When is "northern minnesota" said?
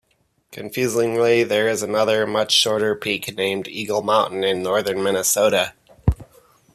4.63-5.73